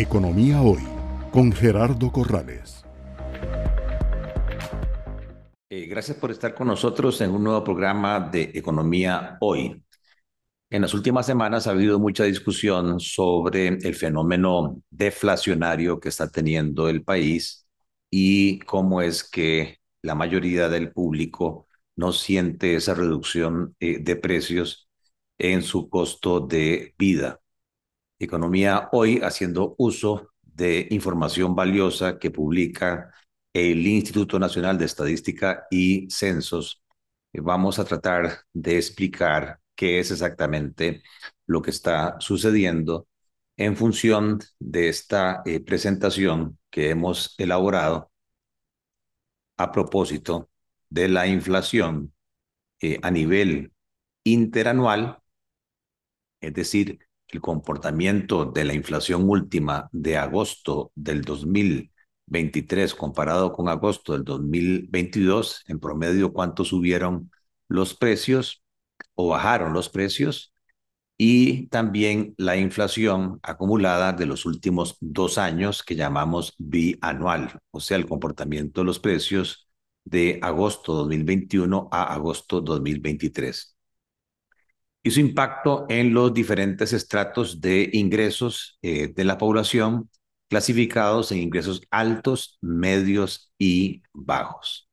Economía 0.00 0.62
Hoy 0.62 0.84
con 1.32 1.50
Gerardo 1.50 2.12
Corrales. 2.12 2.84
Eh, 5.68 5.86
gracias 5.86 6.16
por 6.16 6.30
estar 6.30 6.54
con 6.54 6.68
nosotros 6.68 7.20
en 7.20 7.32
un 7.32 7.42
nuevo 7.42 7.64
programa 7.64 8.20
de 8.20 8.52
Economía 8.54 9.36
Hoy. 9.40 9.82
En 10.70 10.82
las 10.82 10.94
últimas 10.94 11.26
semanas 11.26 11.66
ha 11.66 11.72
habido 11.72 11.98
mucha 11.98 12.22
discusión 12.22 13.00
sobre 13.00 13.66
el 13.66 13.96
fenómeno 13.96 14.80
deflacionario 14.88 15.98
que 15.98 16.10
está 16.10 16.30
teniendo 16.30 16.88
el 16.88 17.02
país 17.02 17.66
y 18.08 18.60
cómo 18.60 19.02
es 19.02 19.28
que 19.28 19.78
la 20.02 20.14
mayoría 20.14 20.68
del 20.68 20.92
público 20.92 21.66
no 21.96 22.12
siente 22.12 22.76
esa 22.76 22.94
reducción 22.94 23.74
eh, 23.80 23.98
de 23.98 24.14
precios 24.14 24.88
en 25.38 25.62
su 25.62 25.90
costo 25.90 26.38
de 26.38 26.94
vida. 26.96 27.40
Economía 28.18 28.88
Hoy 28.92 29.20
haciendo 29.22 29.74
uso 29.78 30.30
de 30.42 30.88
información 30.90 31.54
valiosa 31.54 32.18
que 32.18 32.30
publica 32.30 33.12
el 33.52 33.86
Instituto 33.86 34.38
Nacional 34.38 34.78
de 34.78 34.86
Estadística 34.86 35.66
y 35.70 36.10
Censos. 36.10 36.82
Vamos 37.32 37.78
a 37.78 37.84
tratar 37.84 38.40
de 38.52 38.76
explicar 38.76 39.60
qué 39.74 40.00
es 40.00 40.10
exactamente 40.10 41.02
lo 41.46 41.62
que 41.62 41.70
está 41.70 42.16
sucediendo 42.20 43.06
en 43.56 43.76
función 43.76 44.40
de 44.58 44.88
esta 44.88 45.42
eh, 45.44 45.60
presentación 45.60 46.58
que 46.70 46.90
hemos 46.90 47.34
elaborado 47.38 48.10
a 49.56 49.72
propósito 49.72 50.50
de 50.90 51.08
la 51.08 51.26
inflación 51.26 52.12
eh, 52.80 52.98
a 53.02 53.10
nivel 53.10 53.72
interanual, 54.24 55.20
es 56.40 56.54
decir, 56.54 57.07
el 57.28 57.40
comportamiento 57.40 58.44
de 58.46 58.64
la 58.64 58.74
inflación 58.74 59.28
última 59.28 59.88
de 59.92 60.16
agosto 60.16 60.92
del 60.94 61.22
2023 61.22 62.94
comparado 62.94 63.52
con 63.52 63.68
agosto 63.68 64.12
del 64.14 64.24
2022, 64.24 65.64
en 65.68 65.80
promedio 65.80 66.32
cuánto 66.32 66.64
subieron 66.64 67.30
los 67.68 67.94
precios 67.94 68.62
o 69.14 69.28
bajaron 69.28 69.72
los 69.72 69.88
precios 69.88 70.52
y 71.18 71.66
también 71.68 72.34
la 72.38 72.56
inflación 72.56 73.40
acumulada 73.42 74.12
de 74.12 74.26
los 74.26 74.46
últimos 74.46 74.96
dos 75.00 75.36
años 75.36 75.82
que 75.82 75.96
llamamos 75.96 76.54
bianual, 76.58 77.58
o 77.72 77.80
sea, 77.80 77.96
el 77.96 78.06
comportamiento 78.06 78.80
de 78.82 78.86
los 78.86 79.00
precios 79.00 79.68
de 80.04 80.38
agosto 80.42 80.94
2021 80.94 81.88
a 81.90 82.14
agosto 82.14 82.60
2023. 82.60 83.77
Y 85.02 85.10
su 85.10 85.20
impacto 85.20 85.86
en 85.88 86.12
los 86.12 86.34
diferentes 86.34 86.92
estratos 86.92 87.60
de 87.60 87.88
ingresos 87.92 88.78
eh, 88.82 89.08
de 89.14 89.24
la 89.24 89.38
población 89.38 90.10
clasificados 90.48 91.30
en 91.32 91.38
ingresos 91.38 91.82
altos, 91.90 92.58
medios 92.60 93.52
y 93.58 94.02
bajos. 94.12 94.88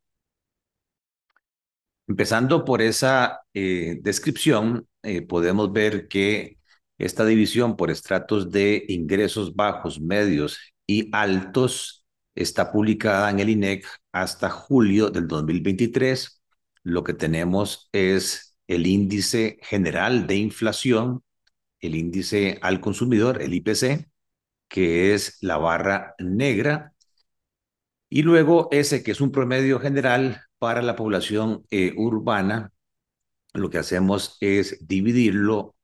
Empezando 2.07 2.65
por 2.65 2.81
esa 2.81 3.41
eh, 3.53 3.97
descripción, 4.01 4.87
eh, 5.01 5.21
podemos 5.23 5.71
ver 5.73 6.07
que 6.07 6.59
esta 6.97 7.25
división 7.25 7.75
por 7.75 7.89
estratos 7.89 8.51
de 8.51 8.85
ingresos 8.89 9.55
bajos, 9.55 9.99
medios 9.99 10.59
y 10.85 11.09
altos 11.13 12.05
está 12.35 12.71
publicada 12.71 13.29
en 13.31 13.39
el 13.39 13.49
INEC 13.49 13.87
hasta 14.11 14.49
julio 14.49 15.09
del 15.09 15.27
2023. 15.27 16.41
Lo 16.83 17.03
que 17.03 17.13
tenemos 17.13 17.89
es 17.91 18.54
el 18.67 18.87
índice 18.87 19.59
general 19.63 20.27
de 20.27 20.35
inflación, 20.37 21.23
el 21.79 21.95
índice 21.95 22.59
al 22.61 22.81
consumidor, 22.81 23.41
el 23.41 23.53
IPC, 23.53 24.09
que 24.67 25.13
es 25.13 25.37
la 25.41 25.57
barra 25.57 26.15
negra, 26.19 26.93
y 28.09 28.23
luego 28.23 28.69
ese 28.71 29.03
que 29.03 29.11
es 29.11 29.21
un 29.21 29.31
promedio 29.31 29.79
general 29.79 30.41
para 30.59 30.81
la 30.81 30.95
población 30.95 31.65
eh, 31.71 31.93
urbana, 31.97 32.71
lo 33.53 33.69
que 33.69 33.77
hacemos 33.77 34.37
es 34.41 34.85
dividirlo 34.87 35.75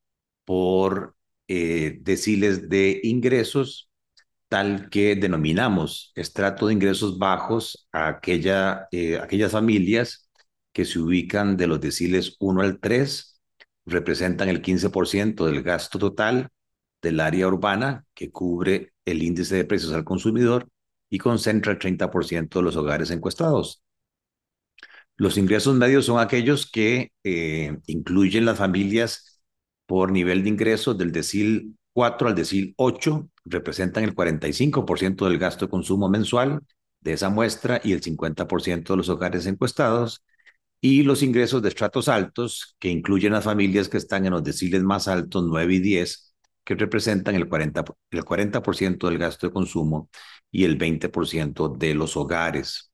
por 0.46 1.16
eh, 1.48 1.98
deciles 2.02 2.70
de 2.70 3.00
ingresos, 3.04 3.90
tal 4.48 4.90
que 4.90 5.16
denominamos 5.16 6.12
estrato 6.16 6.68
de 6.68 6.74
ingresos 6.74 7.18
bajos 7.20 7.88
a 7.92 8.08
aquella, 8.10 8.88
eh, 8.92 9.18
aquellas 9.20 9.52
familias 9.52 10.21
que 10.74 10.86
se 10.86 11.00
ubican 11.00 11.58
de 11.58 11.68
los 11.68 11.82
deciles 11.82 12.36
1 12.40 12.62
al 12.62 12.80
3, 12.80 13.42
representan 13.86 14.50
el 14.50 14.62
15% 14.62 15.46
del 15.46 15.64
gasto 15.64 16.00
total 16.00 16.50
del 17.02 17.20
área 17.20 17.48
urbana 17.48 18.06
que 18.14 18.32
cubre 18.32 18.94
el 19.06 19.24
índice 19.24 19.56
de 19.56 19.66
precios 19.66 19.94
al 19.94 20.04
consumidor 20.04 20.70
y 21.10 21.18
concentra 21.18 21.72
el 21.74 21.80
30% 21.80 22.60
de 22.60 22.64
los 22.64 22.76
hogares 22.76 23.12
encuestados. 23.12 23.84
Los 25.18 25.38
ingresos 25.38 25.76
medios 25.76 26.06
son 26.06 26.20
aquellos 26.20 26.70
que 26.70 27.12
eh, 27.24 27.78
incluyen 27.86 28.46
las 28.46 28.58
familias 28.58 29.42
por 29.86 30.12
nivel 30.12 30.44
de 30.44 30.50
ingresos 30.50 30.98
del 30.98 31.12
decil 31.12 31.78
4 31.94 32.30
al 32.30 32.36
decil 32.36 32.74
8, 32.78 33.30
representan 33.46 34.04
el 34.04 34.16
45% 34.16 35.26
del 35.26 35.38
gasto 35.38 35.66
de 35.66 35.72
consumo 35.72 36.10
mensual 36.10 36.62
de 37.02 37.14
esa 37.14 37.30
muestra 37.30 37.82
y 37.84 37.94
el 37.94 38.02
50% 38.02 38.94
de 38.94 38.98
los 38.98 39.10
hogares 39.10 39.46
encuestados, 39.46 40.24
y 40.82 41.04
los 41.04 41.24
ingresos 41.24 41.62
de 41.62 41.70
estratos 41.70 42.08
altos, 42.08 42.76
que 42.80 42.90
incluyen 42.90 43.34
las 43.34 43.44
familias 43.46 43.88
que 43.88 43.98
están 43.98 44.26
en 44.26 44.34
los 44.34 44.44
deciles 44.44 44.84
más 44.84 45.08
altos, 45.08 45.44
9 45.48 45.76
y 45.76 45.80
10, 45.80 46.36
que 46.64 46.76
representan 46.76 47.36
el 47.36 47.48
40%, 47.48 47.96
el 48.12 48.24
40 48.26 48.62
del 49.10 49.18
gasto 49.18 49.48
de 49.48 49.54
consumo 49.54 50.10
y 50.52 50.64
el 50.66 50.78
20% 50.78 51.78
de 51.78 51.94
los 51.94 52.18
hogares 52.18 52.92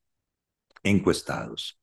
encuestados. 0.84 1.80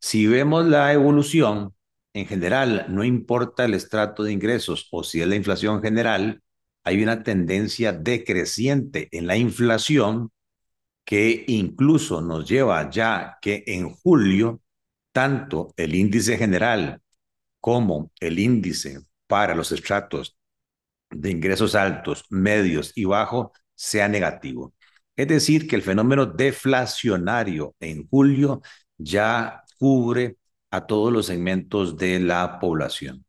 Si 0.00 0.26
vemos 0.26 0.66
la 0.66 0.92
evolución, 0.92 1.74
en 2.14 2.26
general, 2.26 2.86
no 2.88 3.04
importa 3.04 3.64
el 3.64 3.74
estrato 3.74 4.22
de 4.24 4.32
ingresos 4.32 4.88
o 4.90 5.04
si 5.04 5.20
es 5.20 5.28
la 5.28 5.36
inflación 5.36 5.82
general, 5.82 6.42
hay 6.84 7.02
una 7.02 7.22
tendencia 7.22 7.92
decreciente 7.92 9.08
en 9.12 9.26
la 9.26 9.36
inflación 9.36 10.30
que 11.04 11.44
incluso 11.48 12.22
nos 12.22 12.48
lleva 12.48 12.90
ya 12.90 13.38
que 13.40 13.64
en 13.66 13.90
julio, 13.90 14.60
tanto 15.16 15.72
el 15.78 15.94
índice 15.94 16.36
general 16.36 17.00
como 17.58 18.12
el 18.20 18.38
índice 18.38 19.00
para 19.26 19.54
los 19.54 19.72
estratos 19.72 20.36
de 21.10 21.30
ingresos 21.30 21.74
altos, 21.74 22.26
medios 22.28 22.92
y 22.94 23.06
bajos 23.06 23.48
sea 23.74 24.08
negativo. 24.08 24.74
Es 25.16 25.28
decir, 25.28 25.66
que 25.66 25.76
el 25.76 25.80
fenómeno 25.80 26.26
deflacionario 26.26 27.74
en 27.80 28.06
julio 28.08 28.60
ya 28.98 29.64
cubre 29.78 30.36
a 30.70 30.86
todos 30.86 31.10
los 31.10 31.24
segmentos 31.24 31.96
de 31.96 32.20
la 32.20 32.58
población. 32.60 33.24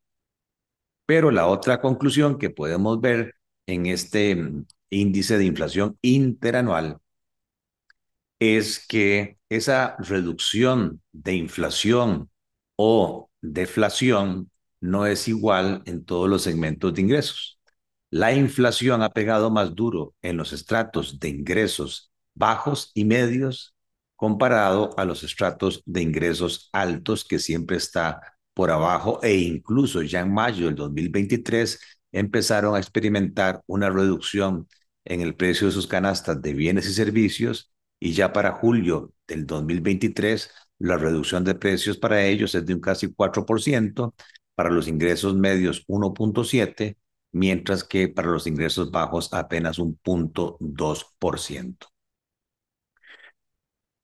Pero 1.06 1.32
la 1.32 1.48
otra 1.48 1.80
conclusión 1.80 2.38
que 2.38 2.50
podemos 2.50 3.00
ver 3.00 3.36
en 3.66 3.86
este 3.86 4.36
mm, 4.36 4.66
índice 4.90 5.38
de 5.38 5.46
inflación 5.46 5.98
interanual 6.02 7.00
es 8.40 8.86
que 8.88 9.38
esa 9.50 9.96
reducción 10.00 11.02
de 11.12 11.36
inflación 11.36 12.30
o 12.76 13.30
deflación 13.42 14.52
no 14.82 15.06
es 15.08 15.28
igual 15.28 15.82
en 15.86 16.06
todos 16.06 16.30
los 16.30 16.44
segmentos 16.44 16.94
de 16.94 17.02
ingresos. 17.02 17.60
La 18.10 18.34
inflación 18.34 19.02
ha 19.02 19.10
pegado 19.10 19.50
más 19.52 19.76
duro 19.76 20.16
en 20.22 20.38
los 20.38 20.54
estratos 20.54 21.20
de 21.20 21.30
ingresos 21.30 22.12
bajos 22.36 22.92
y 22.94 23.06
medios 23.06 23.76
comparado 24.16 24.98
a 24.98 25.06
los 25.06 25.24
estratos 25.24 25.82
de 25.86 26.02
ingresos 26.02 26.70
altos 26.74 27.26
que 27.26 27.40
siempre 27.40 27.78
está 27.78 28.22
por 28.54 28.72
abajo 28.72 29.20
e 29.24 29.36
incluso 29.36 30.02
ya 30.02 30.22
en 30.22 30.34
mayo 30.34 30.66
del 30.66 30.76
2023 30.76 31.80
empezaron 32.12 32.76
a 32.76 32.80
experimentar 32.80 33.62
una 33.68 33.90
reducción 33.90 34.68
en 35.06 35.22
el 35.22 35.36
precio 35.36 35.68
de 35.68 35.74
sus 35.74 35.88
canastas 35.88 36.42
de 36.42 36.54
bienes 36.54 36.88
y 36.88 36.94
servicios 36.94 37.72
y 38.00 38.14
ya 38.14 38.34
para 38.34 38.54
julio 38.54 39.14
del 39.28 39.46
2023 39.46 40.50
la 40.80 40.98
reducción 40.98 41.44
de 41.44 41.56
precios 41.56 41.98
para 41.98 42.24
ellos 42.26 42.54
es 42.56 42.66
de 42.66 42.74
un 42.74 42.82
casi 42.82 43.08
4%, 43.14 44.14
para 44.56 44.70
los 44.70 44.88
ingresos 44.88 45.36
medios 45.36 45.86
1.7%, 45.88 46.98
mientras 47.32 47.84
que 47.84 48.08
para 48.08 48.30
los 48.30 48.48
ingresos 48.48 48.92
bajos 48.92 49.34
apenas 49.34 49.80
un 49.80 50.00
0.2%. 50.04 51.88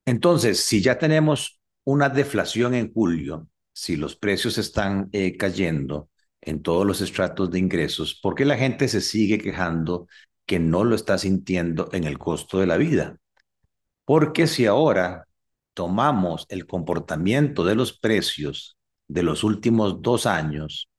Entonces, 0.06 0.60
si 0.60 0.82
ya 0.82 0.98
tenemos 0.98 1.60
una 1.84 2.08
deflación 2.08 2.74
en 2.74 2.92
julio, 2.92 3.48
si 3.72 3.96
los 3.96 4.16
precios 4.16 4.58
están 4.58 5.08
eh, 5.12 5.36
cayendo 5.36 6.10
en 6.40 6.62
todos 6.62 6.86
los 6.86 7.00
estratos 7.00 7.50
de 7.50 7.58
ingresos, 7.58 8.18
¿por 8.22 8.34
qué 8.34 8.44
la 8.44 8.56
gente 8.56 8.88
se 8.88 9.00
sigue 9.00 9.38
quejando 9.38 10.06
que 10.46 10.58
no 10.58 10.84
lo 10.84 10.94
está 10.94 11.18
sintiendo 11.18 11.88
en 11.92 12.04
el 12.04 12.18
costo 12.18 12.58
de 12.58 12.66
la 12.66 12.76
vida? 12.76 13.18
Porque 14.04 14.46
si 14.46 14.66
ahora 14.66 15.26
tomamos 15.74 16.46
el 16.48 16.66
comportamiento 16.66 17.64
de 17.64 17.74
los 17.74 17.98
precios 17.98 18.76
de 19.08 19.22
los 19.22 19.44
últimos 19.44 20.02
dos 20.02 20.26
años, 20.26 20.90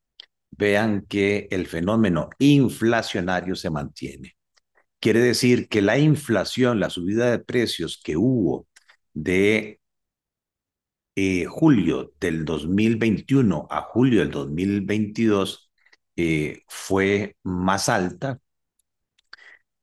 vean 0.52 1.06
que 1.08 1.48
el 1.52 1.68
fenómeno 1.68 2.30
inflacionario 2.40 3.56
se 3.56 3.70
mantiene. 3.70 4.36
Quiere 5.00 5.20
decir 5.22 5.70
que 5.70 5.82
la 5.82 5.98
inflación, 5.98 6.80
la 6.80 6.90
subida 6.90 7.32
de 7.32 7.40
precios 7.40 8.02
que 8.04 8.18
hubo 8.18 8.68
de 9.14 9.80
eh, 11.16 11.46
julio 11.46 12.14
del 12.20 12.44
2021 12.46 13.68
a 13.70 13.82
julio 13.84 14.20
del 14.20 14.32
2022 14.32 15.72
eh, 16.18 16.64
fue 16.68 17.38
más 17.44 17.90
alta 17.90 18.40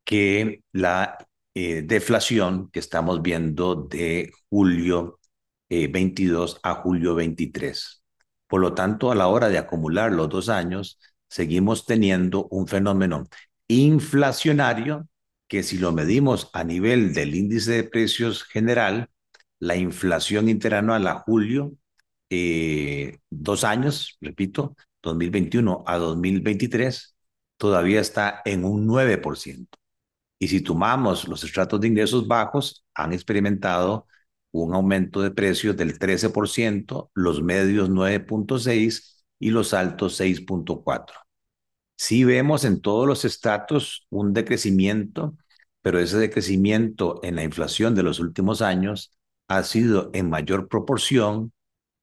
que 0.04 0.62
la 0.72 1.26
eh, 1.54 1.82
deflación 1.82 2.70
que 2.70 2.80
estamos 2.80 3.22
viendo 3.22 3.74
de 3.76 4.32
julio 4.50 5.18
22 5.70 6.60
a 6.62 6.74
julio 6.74 7.14
23. 7.14 8.02
Por 8.46 8.60
lo 8.60 8.74
tanto, 8.74 9.10
a 9.10 9.14
la 9.14 9.28
hora 9.28 9.48
de 9.48 9.56
acumular 9.56 10.12
los 10.12 10.28
dos 10.28 10.50
años, 10.50 10.98
seguimos 11.28 11.86
teniendo 11.86 12.46
un 12.48 12.68
fenómeno 12.68 13.26
inflacionario 13.68 15.08
que 15.48 15.62
si 15.62 15.78
lo 15.78 15.92
medimos 15.92 16.50
a 16.54 16.64
nivel 16.64 17.14
del 17.14 17.34
índice 17.34 17.72
de 17.72 17.84
precios 17.84 18.44
general, 18.44 19.10
la 19.58 19.76
inflación 19.76 20.48
interanual 20.48 21.06
a 21.06 21.20
julio, 21.20 21.74
eh, 22.30 23.18
dos 23.30 23.64
años, 23.64 24.16
repito, 24.20 24.76
2021 25.02 25.84
a 25.86 25.98
2023, 25.98 27.16
todavía 27.58 28.00
está 28.00 28.40
en 28.44 28.64
un 28.64 28.86
9%. 28.86 29.78
Y 30.42 30.48
si 30.48 30.60
tomamos 30.60 31.28
los 31.28 31.44
estratos 31.44 31.80
de 31.80 31.86
ingresos 31.86 32.26
bajos, 32.26 32.84
han 32.94 33.12
experimentado 33.12 34.08
un 34.50 34.74
aumento 34.74 35.22
de 35.22 35.30
precios 35.30 35.76
del 35.76 36.00
13%, 36.00 37.12
los 37.14 37.40
medios 37.40 37.88
9.6% 37.88 39.24
y 39.38 39.50
los 39.50 39.72
altos 39.72 40.16
6.4%. 40.16 41.12
Sí 41.96 42.24
vemos 42.24 42.64
en 42.64 42.80
todos 42.80 43.06
los 43.06 43.24
estratos 43.24 44.04
un 44.10 44.32
decrecimiento, 44.32 45.36
pero 45.80 46.00
ese 46.00 46.18
decrecimiento 46.18 47.20
en 47.22 47.36
la 47.36 47.44
inflación 47.44 47.94
de 47.94 48.02
los 48.02 48.18
últimos 48.18 48.62
años 48.62 49.16
ha 49.46 49.62
sido 49.62 50.10
en 50.12 50.28
mayor 50.28 50.66
proporción 50.66 51.52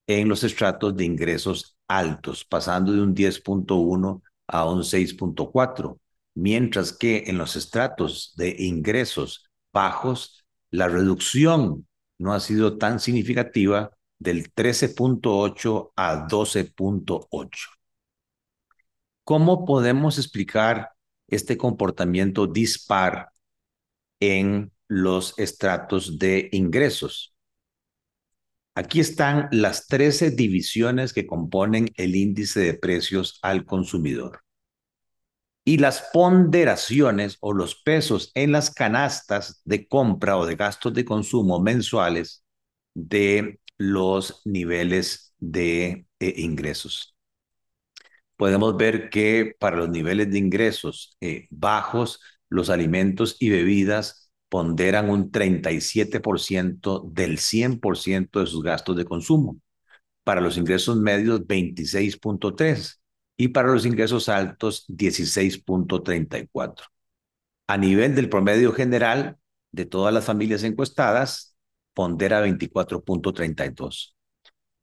en 0.07 0.29
los 0.29 0.45
estratos 0.45 0.95
de 0.95 1.03
ingresos 1.03 1.75
altos, 1.89 2.45
pasando 2.45 2.93
de 2.93 3.01
un 3.01 3.13
10.1 3.13 4.21
a 4.47 4.65
un 4.65 4.85
6.4, 4.85 5.99
mientras 6.39 6.93
que 6.93 7.25
en 7.27 7.37
los 7.37 7.55
estratos 7.55 8.33
de 8.35 8.55
ingresos 8.59 9.49
bajos, 9.71 10.45
la 10.71 10.87
reducción 10.87 11.87
no 12.17 12.33
ha 12.33 12.39
sido 12.39 12.77
tan 12.77 12.99
significativa 12.99 13.91
del 14.17 14.53
13.8 14.53 15.91
a 15.95 16.27
12.8. 16.27 17.49
¿Cómo 19.23 19.65
podemos 19.65 20.17
explicar 20.17 20.89
este 21.27 21.57
comportamiento 21.57 22.47
dispar 22.47 23.29
en 24.19 24.71
los 24.87 25.37
estratos 25.37 26.17
de 26.17 26.49
ingresos. 26.51 27.33
Aquí 28.75 28.99
están 28.99 29.49
las 29.51 29.87
13 29.87 30.31
divisiones 30.31 31.13
que 31.13 31.27
componen 31.27 31.89
el 31.95 32.15
índice 32.15 32.61
de 32.61 32.73
precios 32.73 33.39
al 33.41 33.65
consumidor. 33.65 34.41
Y 35.63 35.77
las 35.77 36.09
ponderaciones 36.13 37.37
o 37.41 37.53
los 37.53 37.75
pesos 37.75 38.31
en 38.33 38.51
las 38.51 38.71
canastas 38.71 39.61
de 39.65 39.87
compra 39.87 40.37
o 40.37 40.45
de 40.45 40.55
gastos 40.55 40.93
de 40.93 41.05
consumo 41.05 41.59
mensuales 41.59 42.43
de 42.95 43.59
los 43.77 44.41
niveles 44.45 45.33
de 45.39 46.05
eh, 46.19 46.33
ingresos. 46.37 47.15
Podemos 48.35 48.77
ver 48.77 49.09
que 49.09 49.55
para 49.59 49.77
los 49.77 49.89
niveles 49.89 50.31
de 50.31 50.37
ingresos 50.37 51.17
eh, 51.21 51.47
bajos, 51.49 52.21
los 52.49 52.69
alimentos 52.69 53.35
y 53.39 53.49
bebidas 53.49 54.31
ponderan 54.47 55.09
un 55.09 55.31
37% 55.31 57.03
del 57.11 57.37
100% 57.37 58.39
de 58.39 58.47
sus 58.47 58.63
gastos 58.63 58.95
de 58.95 59.05
consumo. 59.05 59.59
Para 60.23 60.41
los 60.41 60.57
ingresos 60.57 60.97
medios, 60.97 61.45
26.3% 61.47 62.98
y 63.39 63.47
para 63.47 63.71
los 63.71 63.85
ingresos 63.85 64.27
altos, 64.27 64.85
16.34%. 64.89 66.83
A 67.67 67.77
nivel 67.77 68.13
del 68.13 68.27
promedio 68.27 68.73
general 68.73 69.37
de 69.71 69.85
todas 69.85 70.13
las 70.13 70.25
familias 70.25 70.63
encuestadas, 70.63 71.55
pondera 71.93 72.45
24.32%. 72.45 74.13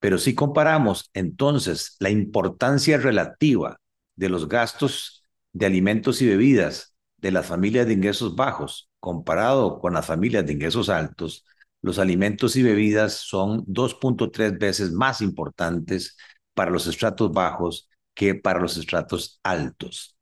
Pero 0.01 0.17
si 0.17 0.35
comparamos 0.35 1.11
entonces 1.13 1.97
la 2.01 2.09
importancia 2.09 2.97
relativa 2.97 3.79
de 4.15 4.31
los 4.31 4.49
gastos 4.49 5.23
de 5.53 5.67
alimentos 5.67 6.23
y 6.23 6.27
bebidas 6.27 6.95
de 7.19 7.33
las 7.33 7.45
familias 7.45 7.87
de 7.87 7.93
ingresos 7.93 8.37
bajos 8.37 8.89
comparado 9.01 9.81
con 9.81 9.93
las 9.93 10.07
familias 10.07 10.47
de 10.47 10.55
ingresos 10.55 10.89
altos, 10.89 11.45
los 11.83 11.99
alimentos 11.99 12.57
y 12.57 12.63
bebidas 12.63 13.13
son 13.13 13.67
2.3 13.67 14.59
veces 14.59 14.93
más 14.93 15.21
importantes 15.21 16.17
para 16.55 16.71
los 16.71 16.87
estratos 16.87 17.31
bajos 17.33 17.91
que 18.17 18.35
para 18.35 18.61
los 18.61 18.77
estratos 18.79 19.41
altos. 19.45 20.17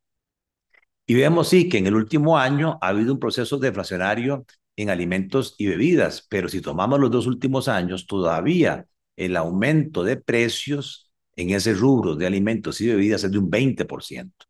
Y 1.07 1.15
vemos 1.15 1.49
sí 1.49 1.69
que 1.69 1.79
en 1.79 1.87
el 1.87 1.95
último 1.95 2.39
año 2.39 2.79
ha 2.81 2.89
habido 2.89 3.13
un 3.15 3.21
proceso 3.21 3.59
deflacionario 3.59 4.47
en 4.77 4.91
alimentos 4.91 5.55
y 5.59 5.67
bebidas, 5.67 6.27
pero 6.29 6.49
si 6.49 6.61
tomamos 6.61 6.99
los 7.01 7.11
dos 7.11 7.27
últimos 7.27 7.69
años, 7.69 8.07
todavía 8.07 8.87
el 9.17 9.37
aumento 9.37 10.03
de 10.03 10.17
precios 10.17 11.13
en 11.37 11.51
ese 11.51 11.75
rubro 11.75 12.17
de 12.17 12.27
alimentos 12.27 12.81
y 12.81 12.89
bebidas 12.89 13.25
es 13.25 13.31
de 13.33 13.39
un 13.39 13.51
20%. 13.51 14.47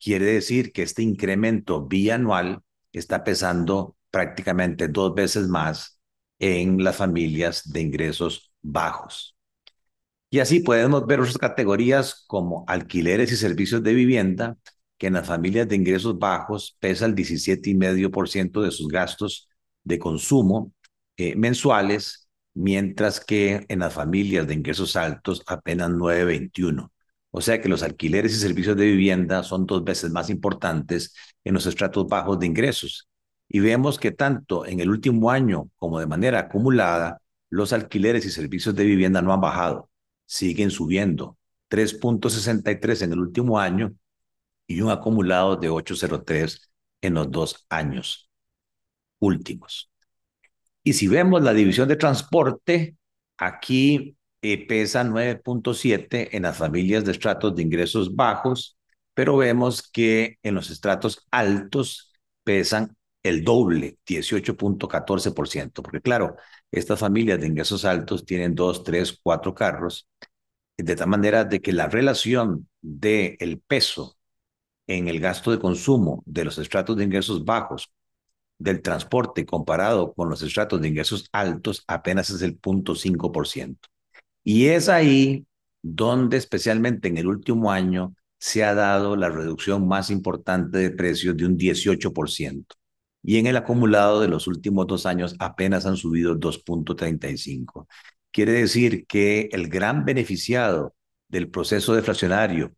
Quiere 0.00 0.26
decir 0.26 0.72
que 0.72 0.82
este 0.82 1.02
incremento 1.02 1.86
bianual 1.86 2.62
está 2.92 3.24
pesando 3.24 3.96
prácticamente 4.10 4.88
dos 4.88 5.14
veces 5.14 5.48
más 5.48 6.00
en 6.38 6.82
las 6.82 6.96
familias 6.96 7.70
de 7.72 7.80
ingresos 7.82 8.52
bajos. 8.62 9.36
Y 10.32 10.40
así 10.40 10.60
podemos 10.60 11.06
ver 11.06 11.20
otras 11.20 11.36
categorías 11.36 12.24
como 12.26 12.64
alquileres 12.66 13.30
y 13.32 13.36
servicios 13.36 13.82
de 13.82 13.92
vivienda, 13.92 14.56
que 14.96 15.08
en 15.08 15.12
las 15.12 15.26
familias 15.26 15.68
de 15.68 15.76
ingresos 15.76 16.18
bajos 16.18 16.74
pesa 16.80 17.04
el 17.04 17.14
17,5% 17.14 18.62
de 18.62 18.70
sus 18.70 18.88
gastos 18.88 19.50
de 19.84 19.98
consumo 19.98 20.72
eh, 21.18 21.36
mensuales, 21.36 22.30
mientras 22.54 23.20
que 23.20 23.66
en 23.68 23.80
las 23.80 23.92
familias 23.92 24.46
de 24.46 24.54
ingresos 24.54 24.96
altos 24.96 25.42
apenas 25.46 25.90
9,21%. 25.90 26.90
O 27.30 27.42
sea 27.42 27.60
que 27.60 27.68
los 27.68 27.82
alquileres 27.82 28.32
y 28.32 28.36
servicios 28.36 28.76
de 28.78 28.86
vivienda 28.86 29.42
son 29.42 29.66
dos 29.66 29.84
veces 29.84 30.12
más 30.12 30.30
importantes 30.30 31.14
en 31.44 31.52
los 31.52 31.66
estratos 31.66 32.06
bajos 32.06 32.38
de 32.38 32.46
ingresos. 32.46 33.06
Y 33.50 33.60
vemos 33.60 33.98
que 33.98 34.12
tanto 34.12 34.64
en 34.64 34.80
el 34.80 34.88
último 34.88 35.30
año 35.30 35.68
como 35.76 36.00
de 36.00 36.06
manera 36.06 36.38
acumulada, 36.40 37.20
los 37.50 37.74
alquileres 37.74 38.24
y 38.24 38.30
servicios 38.30 38.74
de 38.74 38.84
vivienda 38.84 39.20
no 39.20 39.34
han 39.34 39.40
bajado, 39.42 39.90
siguen 40.32 40.70
subiendo. 40.70 41.36
3.63 41.68 43.02
en 43.02 43.12
el 43.12 43.18
último 43.18 43.58
año 43.58 43.94
y 44.66 44.80
un 44.80 44.90
acumulado 44.90 45.56
de 45.56 45.68
8.03 45.68 46.70
en 47.02 47.14
los 47.14 47.30
dos 47.30 47.66
años 47.68 48.30
últimos. 49.18 49.90
Y 50.82 50.94
si 50.94 51.06
vemos 51.06 51.42
la 51.42 51.52
división 51.52 51.86
de 51.86 51.96
transporte, 51.96 52.96
aquí 53.36 54.16
eh, 54.40 54.66
pesa 54.66 55.04
9.7 55.04 56.34
en 56.34 56.44
las 56.44 56.56
familias 56.56 57.04
de 57.04 57.12
estratos 57.12 57.54
de 57.54 57.62
ingresos 57.62 58.16
bajos, 58.16 58.78
pero 59.12 59.36
vemos 59.36 59.82
que 59.82 60.38
en 60.42 60.54
los 60.54 60.70
estratos 60.70 61.26
altos 61.30 62.12
pesan 62.42 62.96
el 63.22 63.44
doble, 63.44 63.98
18.14%, 64.06 65.82
porque 65.82 66.00
claro, 66.00 66.36
estas 66.70 66.98
familias 66.98 67.40
de 67.40 67.46
ingresos 67.46 67.84
altos 67.84 68.24
tienen 68.24 68.54
dos, 68.54 68.84
tres, 68.84 69.18
cuatro 69.22 69.54
carros, 69.54 70.08
de 70.76 70.96
tal 70.96 71.08
manera 71.08 71.44
de 71.44 71.60
que 71.60 71.72
la 71.72 71.88
relación 71.88 72.68
del 72.80 73.36
el 73.40 73.60
peso 73.60 74.16
en 74.86 75.08
el 75.08 75.20
gasto 75.20 75.50
de 75.50 75.58
consumo 75.60 76.22
de 76.26 76.44
los 76.44 76.58
estratos 76.58 76.96
de 76.96 77.04
ingresos 77.04 77.44
bajos 77.44 77.92
del 78.58 78.82
transporte 78.82 79.46
comparado 79.46 80.12
con 80.14 80.28
los 80.28 80.42
estratos 80.42 80.80
de 80.80 80.88
ingresos 80.88 81.28
altos 81.32 81.84
apenas 81.86 82.30
es 82.30 82.42
el 82.42 82.60
0.5%. 82.60 83.88
Y 84.44 84.66
es 84.66 84.88
ahí 84.88 85.46
donde 85.82 86.36
especialmente 86.36 87.08
en 87.08 87.18
el 87.18 87.26
último 87.26 87.70
año 87.72 88.14
se 88.38 88.64
ha 88.64 88.74
dado 88.74 89.16
la 89.16 89.28
reducción 89.30 89.86
más 89.86 90.10
importante 90.10 90.78
de 90.78 90.90
precios 90.90 91.36
de 91.36 91.46
un 91.46 91.56
18%. 91.56 92.76
Y 93.22 93.38
en 93.38 93.46
el 93.46 93.56
acumulado 93.56 94.20
de 94.20 94.28
los 94.28 94.46
últimos 94.46 94.86
dos 94.86 95.06
años 95.06 95.36
apenas 95.38 95.86
han 95.86 95.96
subido 95.96 96.36
2.35. 96.36 97.88
Quiere 98.30 98.52
decir 98.52 99.06
que 99.06 99.48
el 99.52 99.68
gran 99.68 100.04
beneficiado 100.04 100.94
del 101.28 101.50
proceso 101.50 101.94
deflacionario 101.94 102.74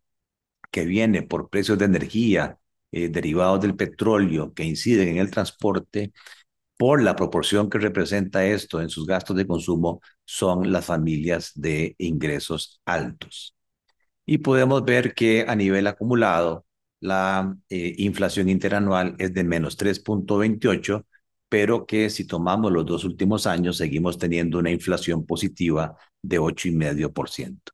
que 0.70 0.84
viene 0.84 1.22
por 1.22 1.48
precios 1.50 1.78
de 1.78 1.86
energía, 1.86 2.58
eh, 2.92 3.08
derivados 3.08 3.60
del 3.60 3.76
petróleo 3.76 4.52
que 4.54 4.64
inciden 4.64 5.08
en 5.08 5.18
el 5.18 5.30
transporte, 5.30 6.12
por 6.76 7.02
la 7.02 7.16
proporción 7.16 7.70
que 7.70 7.78
representa 7.78 8.44
esto 8.46 8.80
en 8.80 8.90
sus 8.90 9.06
gastos 9.06 9.36
de 9.36 9.46
consumo, 9.46 10.00
son 10.24 10.72
las 10.72 10.84
familias 10.86 11.52
de 11.54 11.94
ingresos 11.98 12.80
altos. 12.84 13.54
Y 14.26 14.38
podemos 14.38 14.84
ver 14.84 15.14
que 15.14 15.44
a 15.48 15.54
nivel 15.56 15.86
acumulado, 15.86 16.66
la 17.04 17.54
eh, 17.68 17.94
inflación 17.98 18.48
interanual 18.48 19.14
es 19.18 19.34
de 19.34 19.44
menos 19.44 19.76
3.28, 19.76 21.06
pero 21.50 21.86
que 21.86 22.08
si 22.08 22.26
tomamos 22.26 22.72
los 22.72 22.86
dos 22.86 23.04
últimos 23.04 23.46
años 23.46 23.76
seguimos 23.76 24.18
teniendo 24.18 24.58
una 24.58 24.70
inflación 24.70 25.26
positiva 25.26 25.96
de 26.22 26.38
8,5%. 26.38 27.72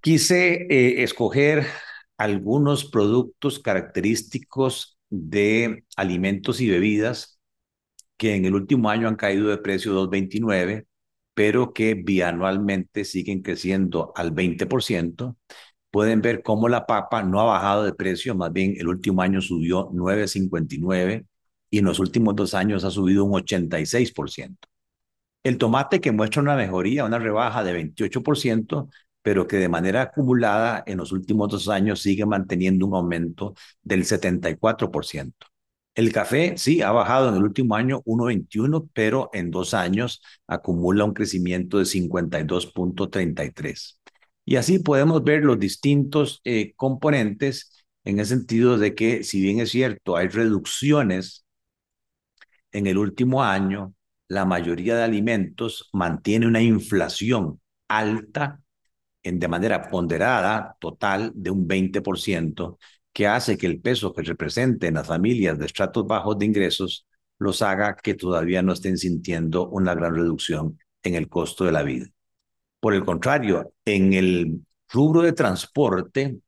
Quise 0.00 0.66
eh, 0.68 1.02
escoger 1.04 1.66
algunos 2.18 2.84
productos 2.84 3.60
característicos 3.60 4.98
de 5.08 5.84
alimentos 5.96 6.60
y 6.60 6.68
bebidas 6.68 7.38
que 8.16 8.34
en 8.34 8.44
el 8.44 8.54
último 8.54 8.90
año 8.90 9.08
han 9.08 9.16
caído 9.16 9.48
de 9.48 9.58
precio 9.58 9.94
2,29, 9.94 10.86
pero 11.34 11.72
que 11.72 11.94
bianualmente 11.94 13.04
siguen 13.04 13.42
creciendo 13.42 14.12
al 14.16 14.32
20%. 14.32 15.36
Pueden 15.92 16.22
ver 16.22 16.42
cómo 16.42 16.68
la 16.68 16.86
papa 16.86 17.22
no 17.22 17.40
ha 17.40 17.44
bajado 17.44 17.84
de 17.84 17.94
precio, 17.94 18.34
más 18.34 18.52
bien 18.52 18.74
el 18.78 18.88
último 18.88 19.22
año 19.22 19.40
subió 19.42 19.90
9,59 19.92 21.26
y 21.70 21.78
en 21.78 21.84
los 21.86 21.98
últimos 22.00 22.36
dos 22.36 22.54
años 22.54 22.84
ha 22.84 22.90
subido 22.90 23.24
un 23.24 23.32
86%. 23.32 24.68
El 25.44 25.58
tomate 25.58 26.00
que 26.00 26.12
muestra 26.12 26.42
una 26.42 26.56
mejoría, 26.56 27.04
una 27.04 27.18
rebaja 27.18 27.64
de 27.64 27.72
28%, 27.74 28.88
pero 29.22 29.46
que 29.46 29.56
de 29.56 29.68
manera 29.68 30.02
acumulada 30.02 30.82
en 30.86 30.98
los 30.98 31.12
últimos 31.12 31.48
dos 31.50 31.68
años 31.68 32.00
sigue 32.02 32.26
manteniendo 32.26 32.86
un 32.86 32.94
aumento 32.94 33.54
del 33.82 34.04
74%. 34.04 35.46
El 35.94 36.12
café 36.12 36.54
sí 36.56 36.80
ha 36.82 36.90
bajado 36.92 37.28
en 37.28 37.36
el 37.36 37.42
último 37.44 37.76
año 37.76 38.02
1.21, 38.04 38.88
pero 38.94 39.30
en 39.34 39.50
dos 39.50 39.74
años 39.74 40.22
acumula 40.46 41.04
un 41.04 41.12
crecimiento 41.14 41.78
de 41.78 41.86
52.33. 41.86 43.98
Y 44.44 44.56
así 44.56 44.78
podemos 44.78 45.22
ver 45.24 45.44
los 45.44 45.58
distintos 45.58 46.40
eh, 46.44 46.74
componentes 46.76 47.86
en 48.04 48.18
el 48.18 48.26
sentido 48.26 48.78
de 48.78 48.94
que, 48.94 49.22
si 49.24 49.40
bien 49.40 49.60
es 49.60 49.70
cierto, 49.70 50.16
hay 50.16 50.28
reducciones 50.28 51.44
en 52.72 52.86
el 52.86 52.98
último 52.98 53.42
año, 53.42 53.94
la 54.28 54.44
mayoría 54.44 54.96
de 54.96 55.02
alimentos 55.02 55.90
mantiene 55.92 56.46
una 56.46 56.62
inflación 56.62 57.60
alta 57.88 58.60
en, 59.22 59.38
de 59.38 59.48
manera 59.48 59.88
ponderada 59.90 60.76
total 60.80 61.32
de 61.34 61.50
un 61.50 61.66
20%, 61.68 62.78
que 63.12 63.26
hace 63.26 63.58
que 63.58 63.66
el 63.66 63.80
peso 63.80 64.12
que 64.14 64.22
representen 64.22 64.94
las 64.94 65.06
familias 65.06 65.58
de 65.58 65.66
estratos 65.66 66.06
bajos 66.06 66.38
de 66.38 66.46
ingresos 66.46 67.06
los 67.38 67.62
haga 67.62 67.96
que 67.96 68.14
todavía 68.14 68.62
no 68.62 68.72
estén 68.72 68.98
sintiendo 68.98 69.68
una 69.68 69.94
gran 69.94 70.14
reducción 70.14 70.78
en 71.02 71.14
el 71.16 71.28
costo 71.28 71.64
de 71.64 71.72
la 71.72 71.82
vida. 71.82 72.06
Por 72.82 72.94
el 72.94 73.04
contrario, 73.04 73.72
en 73.84 74.12
el 74.12 74.60
rubro 74.88 75.22
de 75.22 75.32
transporte, 75.32 76.40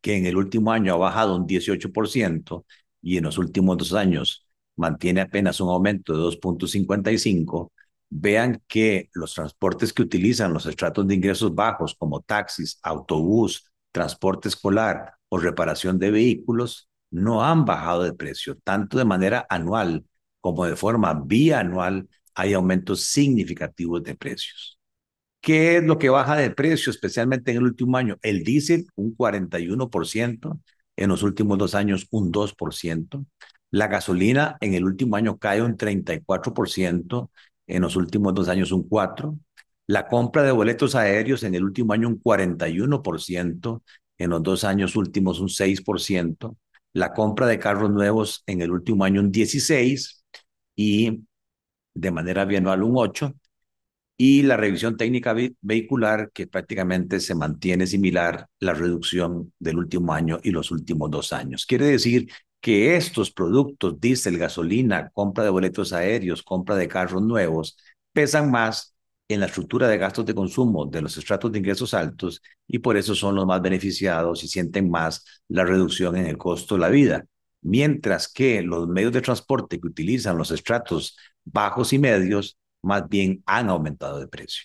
que 0.00 0.16
en 0.16 0.26
el 0.26 0.36
último 0.36 0.72
año 0.72 0.94
ha 0.94 0.96
bajado 0.96 1.36
un 1.36 1.46
18% 1.46 2.66
y 3.02 3.18
en 3.18 3.24
los 3.24 3.38
últimos 3.38 3.76
dos 3.78 3.92
años 3.94 4.46
mantiene 4.76 5.20
apenas 5.20 5.60
un 5.60 5.68
aumento 5.70 6.12
de 6.14 6.20
2.55, 6.20 7.72
vean 8.10 8.62
que 8.68 9.10
los 9.14 9.34
transportes 9.34 9.92
que 9.92 10.02
utilizan 10.02 10.52
los 10.52 10.66
estratos 10.66 11.06
de 11.06 11.14
ingresos 11.14 11.54
bajos, 11.54 11.94
como 11.94 12.20
taxis, 12.22 12.78
autobús, 12.82 13.70
transporte 13.92 14.48
escolar 14.48 15.14
o 15.28 15.38
reparación 15.38 15.98
de 15.98 16.10
vehículos, 16.10 16.88
no 17.10 17.44
han 17.44 17.64
bajado 17.66 18.02
de 18.02 18.14
precio, 18.14 18.56
tanto 18.64 18.98
de 18.98 19.04
manera 19.04 19.46
anual 19.50 20.04
como 20.40 20.64
de 20.66 20.76
forma 20.76 21.14
bianual 21.14 22.08
hay 22.34 22.52
aumentos 22.54 23.02
significativos 23.02 24.02
de 24.02 24.16
precios. 24.16 24.73
¿Qué 25.44 25.76
es 25.76 25.84
lo 25.84 25.98
que 25.98 26.08
baja 26.08 26.36
de 26.36 26.50
precio, 26.50 26.90
especialmente 26.90 27.50
en 27.50 27.58
el 27.58 27.64
último 27.64 27.98
año? 27.98 28.16
El 28.22 28.44
diésel, 28.44 28.86
un 28.94 29.14
41%, 29.14 30.58
en 30.96 31.08
los 31.10 31.22
últimos 31.22 31.58
dos 31.58 31.74
años 31.74 32.06
un 32.10 32.32
2%. 32.32 33.26
La 33.70 33.88
gasolina 33.88 34.56
en 34.60 34.72
el 34.74 34.84
último 34.84 35.16
año 35.16 35.36
cae 35.38 35.60
un 35.60 35.76
34% 35.76 37.30
en 37.66 37.82
los 37.82 37.96
últimos 37.96 38.34
dos 38.34 38.48
años 38.48 38.72
un 38.72 38.88
4%, 38.88 39.38
la 39.86 40.06
compra 40.08 40.42
de 40.44 40.52
boletos 40.52 40.94
aéreos 40.94 41.42
en 41.42 41.54
el 41.54 41.64
último 41.64 41.92
año 41.92 42.08
un 42.08 42.18
41%, 42.18 43.82
en 44.18 44.30
los 44.30 44.42
dos 44.42 44.64
años 44.64 44.96
últimos 44.96 45.40
un 45.40 45.48
6%, 45.48 46.56
la 46.94 47.12
compra 47.12 47.46
de 47.46 47.58
carros 47.58 47.90
nuevos 47.90 48.42
en 48.46 48.62
el 48.62 48.70
último 48.70 49.04
año 49.04 49.20
un 49.20 49.30
16% 49.32 50.22
y 50.76 51.24
de 51.94 52.10
manera 52.10 52.44
bianual 52.46 52.82
un 52.82 52.96
8%, 52.96 53.34
y 54.16 54.42
la 54.42 54.56
revisión 54.56 54.96
técnica 54.96 55.34
vehicular 55.60 56.30
que 56.32 56.46
prácticamente 56.46 57.20
se 57.20 57.34
mantiene 57.34 57.86
similar 57.86 58.46
la 58.60 58.72
reducción 58.74 59.52
del 59.58 59.78
último 59.78 60.12
año 60.14 60.38
y 60.42 60.50
los 60.50 60.70
últimos 60.70 61.10
dos 61.10 61.32
años. 61.32 61.66
Quiere 61.66 61.86
decir 61.86 62.28
que 62.60 62.96
estos 62.96 63.30
productos, 63.30 64.00
diésel, 64.00 64.38
gasolina, 64.38 65.10
compra 65.12 65.44
de 65.44 65.50
boletos 65.50 65.92
aéreos, 65.92 66.42
compra 66.42 66.76
de 66.76 66.88
carros 66.88 67.22
nuevos, 67.22 67.76
pesan 68.12 68.50
más 68.50 68.94
en 69.28 69.40
la 69.40 69.46
estructura 69.46 69.88
de 69.88 69.98
gastos 69.98 70.26
de 70.26 70.34
consumo 70.34 70.86
de 70.86 71.02
los 71.02 71.16
estratos 71.16 71.50
de 71.50 71.58
ingresos 71.58 71.94
altos 71.94 72.40
y 72.66 72.78
por 72.78 72.96
eso 72.96 73.14
son 73.14 73.34
los 73.34 73.46
más 73.46 73.60
beneficiados 73.60 74.44
y 74.44 74.48
sienten 74.48 74.90
más 74.90 75.24
la 75.48 75.64
reducción 75.64 76.16
en 76.16 76.26
el 76.26 76.38
costo 76.38 76.76
de 76.76 76.80
la 76.82 76.88
vida. 76.88 77.26
Mientras 77.62 78.28
que 78.28 78.62
los 78.62 78.86
medios 78.88 79.12
de 79.12 79.22
transporte 79.22 79.80
que 79.80 79.86
utilizan 79.86 80.38
los 80.38 80.50
estratos 80.50 81.16
bajos 81.44 81.92
y 81.92 81.98
medios 81.98 82.58
más 82.84 83.08
bien 83.08 83.42
han 83.46 83.68
aumentado 83.70 84.20
de 84.20 84.28
precio. 84.28 84.64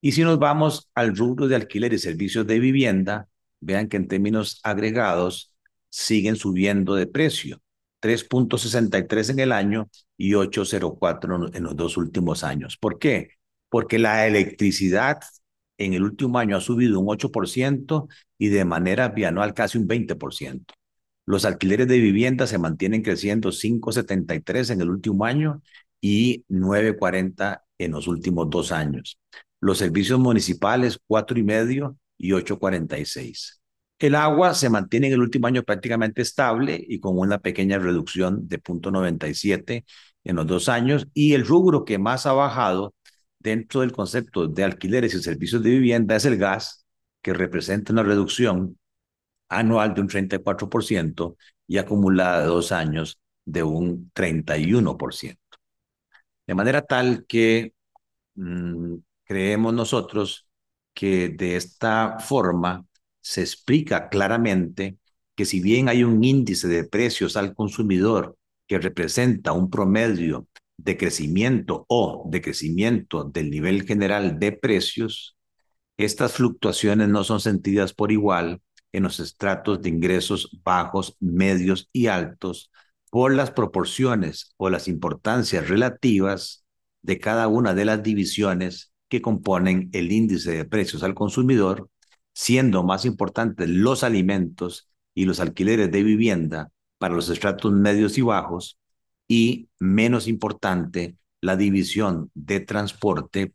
Y 0.00 0.12
si 0.12 0.22
nos 0.22 0.38
vamos 0.38 0.90
al 0.94 1.16
rubro 1.16 1.48
de 1.48 1.56
alquiler 1.56 1.92
y 1.92 1.98
servicios 1.98 2.46
de 2.46 2.58
vivienda, 2.58 3.28
vean 3.60 3.88
que 3.88 3.96
en 3.96 4.08
términos 4.08 4.60
agregados, 4.64 5.52
siguen 5.92 6.36
subiendo 6.36 6.94
de 6.94 7.06
precio. 7.06 7.60
3.63 8.00 9.30
en 9.30 9.38
el 9.38 9.52
año 9.52 9.88
y 10.16 10.32
8.04 10.32 11.54
en 11.54 11.62
los 11.62 11.76
dos 11.76 11.96
últimos 11.96 12.42
años. 12.42 12.76
¿Por 12.76 12.98
qué? 12.98 13.32
Porque 13.68 13.98
la 13.98 14.26
electricidad 14.26 15.20
en 15.78 15.94
el 15.94 16.02
último 16.02 16.38
año 16.38 16.56
ha 16.56 16.60
subido 16.60 16.98
un 16.98 17.06
8% 17.06 18.08
y 18.38 18.48
de 18.48 18.64
manera 18.64 19.08
bianual 19.08 19.54
casi 19.54 19.78
un 19.78 19.86
20%. 19.86 20.74
Los 21.26 21.44
alquileres 21.44 21.86
de 21.86 21.98
vivienda 21.98 22.48
se 22.48 22.58
mantienen 22.58 23.02
creciendo 23.02 23.52
5.73 23.52 24.70
en 24.70 24.80
el 24.80 24.90
último 24.90 25.24
año 25.24 25.62
y 26.02 26.44
9.40 26.50 27.62
en 27.78 27.92
los 27.92 28.08
últimos 28.08 28.50
dos 28.50 28.72
años. 28.72 29.18
Los 29.60 29.78
servicios 29.78 30.18
municipales 30.18 30.98
4.5 31.08 31.96
y 32.18 32.32
8.46. 32.32 33.60
El 33.98 34.16
agua 34.16 34.52
se 34.54 34.68
mantiene 34.68 35.06
en 35.06 35.12
el 35.14 35.20
último 35.20 35.46
año 35.46 35.62
prácticamente 35.62 36.22
estable 36.22 36.84
y 36.86 36.98
con 36.98 37.18
una 37.18 37.38
pequeña 37.38 37.78
reducción 37.78 38.48
de 38.48 38.58
0.97 38.60 39.84
en 40.24 40.36
los 40.36 40.46
dos 40.46 40.68
años. 40.68 41.06
Y 41.14 41.34
el 41.34 41.46
rubro 41.46 41.84
que 41.84 41.98
más 41.98 42.26
ha 42.26 42.32
bajado 42.32 42.94
dentro 43.38 43.80
del 43.80 43.92
concepto 43.92 44.48
de 44.48 44.64
alquileres 44.64 45.14
y 45.14 45.22
servicios 45.22 45.62
de 45.62 45.70
vivienda 45.70 46.16
es 46.16 46.24
el 46.24 46.36
gas, 46.36 46.84
que 47.22 47.32
representa 47.32 47.92
una 47.92 48.02
reducción 48.02 48.76
anual 49.48 49.94
de 49.94 50.00
un 50.00 50.08
34% 50.08 51.36
y 51.68 51.78
acumulada 51.78 52.40
de 52.40 52.46
dos 52.46 52.72
años 52.72 53.20
de 53.44 53.62
un 53.62 54.10
31%. 54.14 55.41
De 56.46 56.54
manera 56.54 56.82
tal 56.82 57.24
que 57.26 57.74
mm, 58.34 58.96
creemos 59.24 59.74
nosotros 59.74 60.48
que 60.94 61.28
de 61.30 61.56
esta 61.56 62.18
forma 62.20 62.86
se 63.20 63.40
explica 63.42 64.08
claramente 64.08 64.98
que 65.34 65.44
si 65.44 65.60
bien 65.60 65.88
hay 65.88 66.04
un 66.04 66.22
índice 66.24 66.68
de 66.68 66.84
precios 66.84 67.36
al 67.36 67.54
consumidor 67.54 68.36
que 68.66 68.78
representa 68.78 69.52
un 69.52 69.70
promedio 69.70 70.46
de 70.76 70.96
crecimiento 70.96 71.84
o 71.88 72.24
de 72.28 72.42
crecimiento 72.42 73.24
del 73.24 73.50
nivel 73.50 73.86
general 73.86 74.38
de 74.38 74.52
precios, 74.52 75.36
estas 75.96 76.32
fluctuaciones 76.34 77.08
no 77.08 77.24
son 77.24 77.40
sentidas 77.40 77.94
por 77.94 78.12
igual 78.12 78.60
en 78.92 79.04
los 79.04 79.20
estratos 79.20 79.80
de 79.80 79.88
ingresos 79.88 80.50
bajos, 80.64 81.16
medios 81.20 81.88
y 81.92 82.08
altos 82.08 82.70
por 83.12 83.34
las 83.34 83.50
proporciones 83.50 84.54
o 84.56 84.70
las 84.70 84.88
importancias 84.88 85.68
relativas 85.68 86.64
de 87.02 87.18
cada 87.18 87.46
una 87.46 87.74
de 87.74 87.84
las 87.84 88.02
divisiones 88.02 88.90
que 89.10 89.20
componen 89.20 89.90
el 89.92 90.12
índice 90.12 90.52
de 90.52 90.64
precios 90.64 91.02
al 91.02 91.12
consumidor 91.12 91.90
siendo 92.32 92.82
más 92.84 93.04
importantes 93.04 93.68
los 93.68 94.02
alimentos 94.02 94.88
y 95.14 95.26
los 95.26 95.40
alquileres 95.40 95.92
de 95.92 96.02
vivienda 96.02 96.70
para 96.96 97.14
los 97.14 97.28
estratos 97.28 97.70
medios 97.70 98.16
y 98.16 98.22
bajos 98.22 98.78
y 99.28 99.68
menos 99.78 100.26
importante 100.26 101.18
la 101.42 101.56
división 101.56 102.30
de 102.32 102.60
transporte 102.60 103.52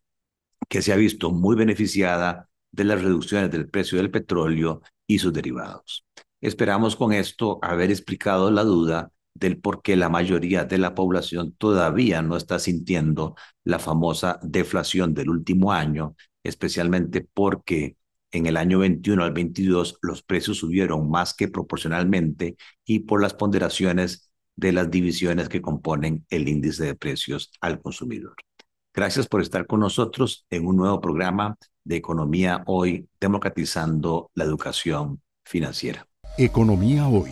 que 0.70 0.84
se 0.84 0.94
ha 0.94 0.98
visto 0.98 1.32
muy 1.32 1.56
beneficiada 1.56 2.48
de 2.72 2.84
las 2.84 3.02
reducciones 3.02 3.50
del 3.50 3.68
precio 3.68 3.98
del 3.98 4.12
petróleo 4.12 4.84
y 5.08 5.18
sus 5.18 5.34
derivados. 5.34 6.06
Esperamos 6.42 6.96
con 6.96 7.12
esto 7.12 7.58
haber 7.64 7.90
explicado 7.90 8.52
la 8.52 8.64
duda 8.64 9.12
del 9.40 9.58
por 9.60 9.82
qué 9.82 9.96
la 9.96 10.10
mayoría 10.10 10.66
de 10.66 10.78
la 10.78 10.96
población 10.96 11.54
todavía 11.58 12.22
no 12.22 12.36
está 12.38 12.60
sintiendo 12.60 13.36
la 13.64 13.80
famosa 13.80 14.40
deflación 14.42 15.14
del 15.14 15.30
último 15.30 15.72
año, 15.72 16.16
especialmente 16.44 17.28
porque 17.34 17.98
en 18.32 18.46
el 18.46 18.58
año 18.58 18.80
21 18.80 19.24
al 19.24 19.32
22 19.32 20.00
los 20.02 20.24
precios 20.24 20.58
subieron 20.58 21.10
más 21.10 21.34
que 21.34 21.48
proporcionalmente 21.48 22.58
y 22.86 23.00
por 23.00 23.22
las 23.22 23.34
ponderaciones 23.34 24.32
de 24.56 24.72
las 24.72 24.90
divisiones 24.90 25.50
que 25.50 25.62
componen 25.62 26.26
el 26.30 26.50
índice 26.50 26.84
de 26.84 26.96
precios 26.96 27.52
al 27.62 27.80
consumidor. 27.82 28.36
Gracias 28.94 29.28
por 29.28 29.42
estar 29.42 29.68
con 29.68 29.80
nosotros 29.80 30.46
en 30.50 30.66
un 30.66 30.76
nuevo 30.76 31.00
programa 31.00 31.56
de 31.84 31.98
Economía 31.98 32.64
Hoy, 32.66 33.08
democratizando 33.22 34.32
la 34.34 34.44
educación 34.44 35.22
financiera. 35.46 36.08
Economía 36.38 37.08
Hoy, 37.08 37.32